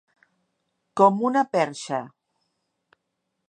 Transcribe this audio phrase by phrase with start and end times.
[1.01, 2.03] Com una perxa.